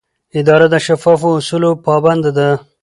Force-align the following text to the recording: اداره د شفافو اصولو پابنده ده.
اداره 0.39 0.67
د 0.73 0.75
شفافو 0.85 1.29
اصولو 1.39 1.69
پابنده 1.85 2.31
ده. 2.37 2.49